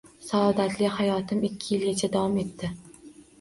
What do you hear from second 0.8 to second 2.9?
hayotim ikki yilcha davom etdi.